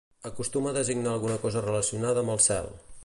[0.29, 2.73] Acostuma a designar alguna cosa relacionada amb el cel.